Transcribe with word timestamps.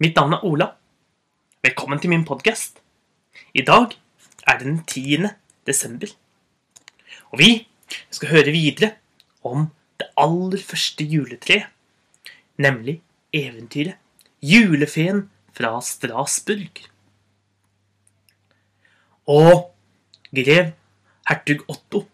Mitt 0.00 0.16
navn 0.16 0.32
er 0.32 0.44
Ola. 0.48 0.66
Velkommen 1.60 1.98
til 2.00 2.08
min 2.08 2.22
podkast. 2.24 2.78
I 3.52 3.60
dag 3.68 3.92
er 4.48 4.56
det 4.56 4.64
den 4.64 4.78
10. 4.88 5.28
desember. 5.68 6.08
Og 7.28 7.42
vi 7.42 7.48
skal 8.08 8.30
høre 8.30 8.54
videre 8.54 8.94
om 9.44 9.66
det 10.00 10.08
aller 10.16 10.64
første 10.64 11.04
juletreet. 11.04 11.68
Nemlig 12.56 13.02
eventyret 13.36 14.00
Julefeen 14.40 15.26
fra 15.52 15.76
Strasburg. 15.84 16.80
Og 19.28 19.68
grev 20.32 20.72
hertug 21.28 21.66
Otto 21.68 22.06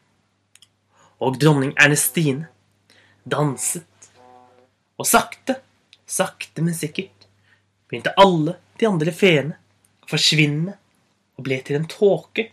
og 1.23 1.39
dronning 1.39 1.71
Ernestine 1.79 2.51
danset. 3.23 4.11
Og 4.99 5.07
sakte, 5.07 5.61
sakte, 6.03 6.67
men 6.67 6.75
sikkert 6.75 7.16
begynte 7.89 8.15
alle 8.21 8.57
de 8.81 8.89
andre 8.89 9.13
feene 9.15 9.57
å 10.03 10.11
forsvinne 10.11 10.75
og 11.37 11.47
ble 11.47 11.61
til 11.65 11.79
en 11.79 11.89
tåke 11.91 12.49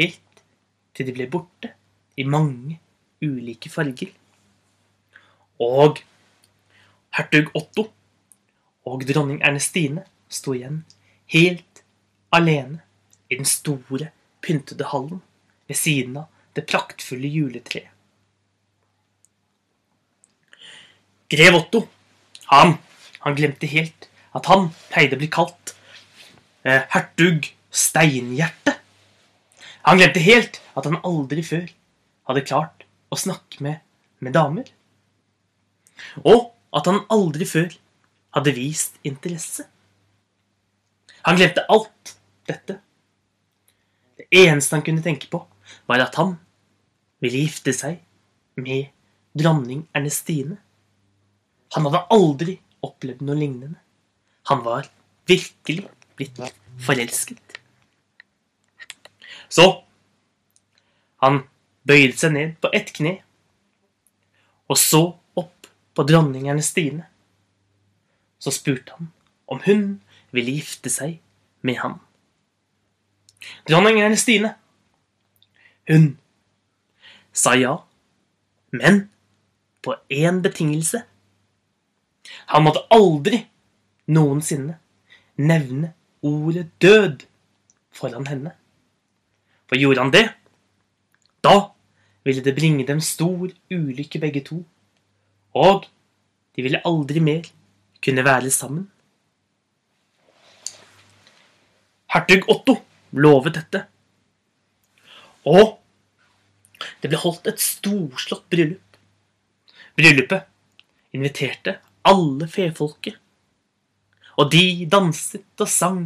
helt 0.00 0.42
til 0.96 1.08
de 1.08 1.14
ble 1.16 1.28
borte 1.32 1.72
i 2.16 2.24
mange 2.24 2.78
ulike 3.24 3.70
farger. 3.72 4.12
Og 5.62 6.00
hertug 7.16 7.52
Otto 7.56 7.88
og 8.86 9.04
dronning 9.08 9.40
Ernestine 9.44 10.04
sto 10.28 10.54
igjen 10.56 10.82
helt 11.32 11.82
alene 12.34 12.82
i 13.28 13.38
den 13.38 13.48
store, 13.48 14.12
pyntede 14.44 14.86
hallen 14.92 15.22
ved 15.66 15.78
siden 15.80 16.20
av 16.20 16.26
det 16.54 16.66
praktfulle 16.70 17.28
juletreet. 17.28 17.90
Grev 21.26 21.56
Otto, 21.58 21.80
han, 22.52 22.76
han 23.24 23.34
glemte 23.34 23.66
helt 23.66 24.06
at 24.36 24.48
han 24.50 24.68
pleide 24.90 25.16
å 25.16 25.20
bli 25.20 25.30
kalt 25.32 25.74
eh, 26.66 26.82
hertug 26.92 27.48
Steinhjerte. 27.76 28.76
Han 29.86 30.00
glemte 30.00 30.22
helt 30.24 30.60
at 30.76 30.88
han 30.88 31.00
aldri 31.06 31.44
før 31.46 31.68
hadde 32.28 32.44
klart 32.46 32.86
å 33.12 33.18
snakke 33.20 33.62
med, 33.64 33.82
med 34.18 34.34
damer. 34.36 34.68
Og 36.24 36.50
at 36.76 36.88
han 36.90 37.04
aldri 37.12 37.46
før 37.48 37.70
hadde 38.36 38.54
vist 38.56 38.98
interesse. 39.06 39.66
Han 41.26 41.38
glemte 41.38 41.64
alt 41.72 42.16
dette. 42.48 42.78
Det 44.16 44.26
eneste 44.42 44.76
han 44.76 44.84
kunne 44.86 45.04
tenke 45.04 45.30
på, 45.30 45.40
var 45.88 46.02
at 46.04 46.18
han 46.20 46.36
ville 47.22 47.44
gifte 47.46 47.72
seg 47.76 48.00
med 48.60 48.90
dronning 49.36 49.86
Ernestine. 49.96 50.58
Han 51.74 51.88
hadde 51.88 52.06
aldri 52.14 52.58
opplevd 52.86 53.24
noe 53.26 53.38
lignende. 53.38 53.80
Han 54.46 54.62
var 54.64 54.88
virkelig 55.26 55.88
blitt 56.16 56.38
forelsket. 56.86 57.60
Så 59.48 59.66
han 61.22 61.42
bøyde 61.86 62.16
seg 62.18 62.34
ned 62.34 62.56
på 62.62 62.70
ett 62.74 62.92
kne 62.94 63.18
og 64.66 64.78
så 64.80 65.02
opp 65.38 65.68
på 65.94 66.04
dronning 66.06 66.48
Ernestine. 66.50 67.06
Så 68.42 68.52
spurte 68.54 68.96
han 68.98 69.12
om 69.46 69.62
hun 69.66 69.84
ville 70.34 70.56
gifte 70.58 70.90
seg 70.90 71.20
med 71.66 71.78
ham. 71.80 72.00
Dronning 73.68 74.00
Ernestine, 74.02 74.54
hun 75.86 76.16
sa 77.36 77.54
ja, 77.54 77.76
men 78.74 79.06
på 79.86 79.94
én 80.10 80.42
betingelse. 80.42 81.04
Han 82.50 82.66
måtte 82.66 82.82
aldri 82.90 83.44
noensinne 84.06 84.78
nevne 85.36 85.92
ordet 86.22 86.70
død 86.82 87.26
foran 87.92 88.26
henne. 88.26 88.52
For 89.66 89.78
gjorde 89.80 90.02
han 90.02 90.12
det, 90.14 90.26
da 91.44 91.56
ville 92.26 92.42
det 92.44 92.54
bringe 92.54 92.86
dem 92.86 93.00
stor 93.00 93.50
ulykke 93.70 94.20
begge 94.22 94.42
to, 94.46 94.62
og 95.54 95.86
de 96.56 96.62
ville 96.62 96.82
aldri 96.84 97.20
mer 97.20 97.48
kunne 98.02 98.24
være 98.24 98.50
sammen. 98.50 98.86
Hertug 102.14 102.48
Otto 102.50 102.76
lovet 103.12 103.58
dette, 103.58 103.84
og 105.46 105.76
det 107.02 107.10
ble 107.10 107.20
holdt 107.20 107.46
et 107.50 107.62
storslått 107.62 108.48
bryllup. 108.50 108.82
Bryllupet 109.96 110.46
inviterte 111.16 111.78
alle 112.06 112.48
fefolket. 112.50 113.16
Og 114.36 114.50
de 114.52 114.86
danset 114.92 115.64
og 115.64 115.70
sang 115.70 116.02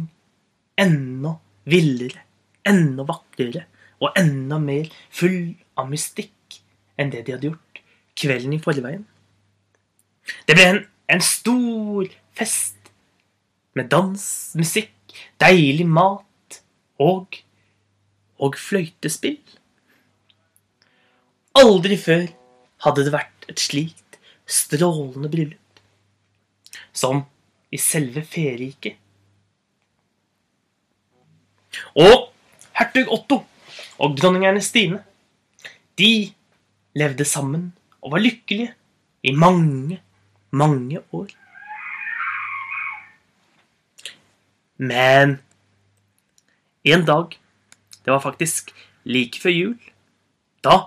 enda 0.79 1.35
villere, 1.67 2.23
enda 2.67 3.05
vakrere 3.07 3.65
og 4.01 4.15
enda 4.17 4.57
mer 4.61 4.89
full 5.13 5.53
av 5.77 5.89
mystikk 5.91 6.61
enn 6.99 7.11
det 7.13 7.25
de 7.25 7.35
hadde 7.35 7.51
gjort 7.51 7.81
kvelden 8.17 8.55
i 8.55 8.61
forveien. 8.63 9.03
Det 10.47 10.55
ble 10.55 10.67
en, 10.69 10.81
en 11.11 11.23
stor 11.25 12.09
fest 12.37 12.91
med 13.75 13.89
dans, 13.91 14.23
musikk, 14.57 14.93
deilig 15.41 15.87
mat 15.87 16.61
og 17.01 17.41
og 18.41 18.55
fløytespill. 18.57 19.37
Aldri 21.61 21.97
før 21.99 22.23
hadde 22.85 23.03
det 23.05 23.13
vært 23.13 23.45
et 23.51 23.61
slikt 23.61 24.17
strålende 24.49 25.29
bryllup 25.31 25.81
som 26.97 27.25
i 27.71 27.79
selve 27.79 28.23
feriket. 28.27 28.97
Og 31.95 32.31
hertug 32.75 33.11
Otto 33.15 33.37
og 34.01 34.17
dronning 34.19 34.45
Ernestine, 34.49 34.99
de 35.99 36.31
levde 36.97 37.25
sammen 37.25 37.71
og 38.01 38.15
var 38.15 38.23
lykkelige 38.23 38.73
i 39.23 39.31
mange, 39.31 40.01
mange 40.51 40.99
år. 41.13 41.29
Men 44.81 45.37
en 46.83 47.05
dag, 47.05 47.37
det 48.01 48.09
var 48.09 48.23
faktisk 48.23 48.73
like 49.05 49.39
før 49.41 49.53
jul, 49.53 49.77
da 50.65 50.77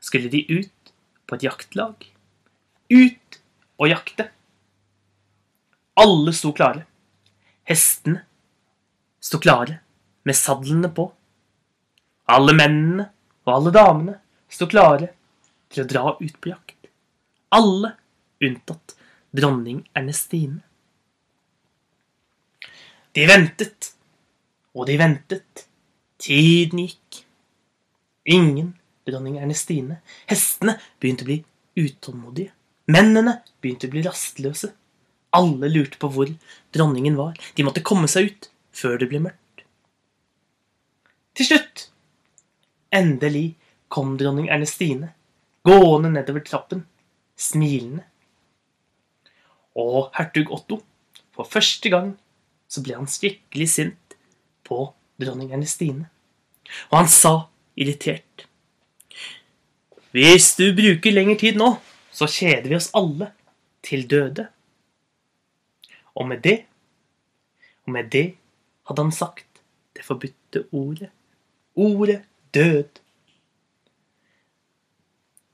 skulle 0.00 0.28
de 0.32 0.44
ut 0.48 0.92
på 1.26 1.38
et 1.38 1.46
jaktlag. 1.48 2.04
Ut 2.92 3.40
og 3.78 3.88
jakte. 3.88 4.28
Alle 5.98 6.32
sto 6.32 6.52
klare. 6.52 6.84
Hestene 7.68 8.24
sto 9.20 9.40
klare 9.42 9.80
med 10.22 10.36
sadlene 10.36 10.90
på. 10.94 11.08
Alle 12.30 12.54
mennene 12.54 13.08
og 13.48 13.54
alle 13.54 13.72
damene 13.74 14.14
sto 14.48 14.68
klare 14.70 15.10
til 15.72 15.82
å 15.84 15.88
dra 15.90 16.04
ut 16.20 16.38
på 16.38 16.52
jakt. 16.52 16.90
Alle 17.56 17.94
unntatt 18.44 18.94
dronning 19.34 19.82
Ernestine. 19.96 20.60
De 23.12 23.24
ventet, 23.26 23.92
og 24.76 24.86
de 24.86 24.98
ventet. 25.00 25.64
Tiden 26.18 26.84
gikk. 26.84 27.22
Ingen 28.28 28.74
dronning 29.08 29.38
Ernestine. 29.40 30.00
Hestene 30.30 30.76
begynte 31.00 31.24
å 31.24 31.30
bli 31.30 31.38
utålmodige. 31.78 32.52
Mennene 32.92 33.40
begynte 33.62 33.88
å 33.88 33.92
bli 33.92 34.04
rastløse. 34.06 34.72
Alle 35.36 35.68
lurte 35.68 36.00
på 36.00 36.08
hvor 36.12 36.30
dronningen 36.74 37.18
var. 37.18 37.36
De 37.54 37.66
måtte 37.66 37.84
komme 37.84 38.08
seg 38.08 38.30
ut 38.30 38.50
før 38.72 38.96
det 39.00 39.10
ble 39.10 39.20
mørkt. 39.26 39.64
Til 41.38 41.52
slutt, 41.52 41.88
endelig, 42.94 43.52
kom 43.88 44.16
dronning 44.20 44.50
Ernestine 44.52 45.12
gående 45.68 46.10
nedover 46.12 46.44
trappen, 46.44 46.84
smilende. 47.36 48.04
Og 49.78 50.10
hertug 50.16 50.52
Otto, 50.54 50.80
for 51.34 51.48
første 51.48 51.90
gang, 51.92 52.14
så 52.68 52.82
ble 52.84 52.96
han 52.98 53.08
skikkelig 53.10 53.68
sint 53.70 54.16
på 54.66 54.88
dronning 55.20 55.52
Ernestine. 55.54 56.08
Og 56.90 56.98
han 57.00 57.08
sa 57.08 57.34
irritert 57.78 58.44
Hvis 60.12 60.50
du 60.58 60.66
bruker 60.76 61.14
lengre 61.14 61.38
tid 61.40 61.60
nå, 61.60 61.70
så 62.12 62.26
kjeder 62.28 62.68
vi 62.68 62.76
oss 62.76 62.90
alle 62.96 63.30
til 63.84 64.04
døde. 64.10 64.48
Og 66.18 66.26
med 66.28 66.42
det, 66.42 66.64
og 67.86 67.94
med 67.94 68.10
det 68.10 68.26
hadde 68.88 69.04
han 69.04 69.14
sagt 69.14 69.62
det 69.96 70.04
forbudte 70.04 70.64
ordet. 70.72 71.10
Ordet 71.78 72.22
død. 72.54 73.00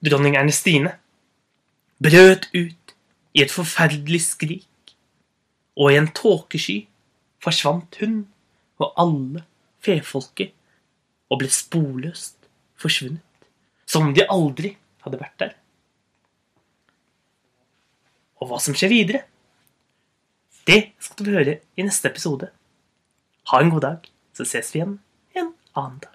Dronning 0.04 0.36
Ernestine 0.36 0.96
brøt 2.02 2.48
ut 2.54 2.94
i 3.34 3.42
et 3.42 3.52
forferdelig 3.52 4.20
skrik, 4.22 4.94
og 5.76 5.92
i 5.92 5.98
en 5.98 6.10
tåkesky 6.14 6.84
forsvant 7.42 7.98
hun 8.00 8.22
og 8.80 8.92
alle 9.00 9.44
fefolket 9.84 10.52
og 11.30 11.40
ble 11.40 11.50
sporløst 11.52 12.48
forsvunnet, 12.80 13.20
som 13.86 14.08
om 14.08 14.14
de 14.16 14.26
aldri 14.30 14.74
hadde 15.04 15.20
vært 15.20 15.38
der. 15.40 15.54
Og 18.40 18.50
hva 18.50 18.60
som 18.60 18.76
skjer 18.76 18.92
videre, 18.92 19.22
Det 20.64 20.94
skal 21.02 21.26
du 21.26 21.30
høre 21.34 21.58
i 21.76 21.84
neste 21.84 22.08
episode. 22.08 22.48
Ha 23.50 23.60
en 23.60 23.72
god 23.74 23.84
dag, 23.84 24.06
så 24.32 24.46
ses 24.48 24.72
vi 24.72 24.80
igjen 24.80 24.98
en 25.36 25.52
annen 25.76 25.98
dag. 26.00 26.13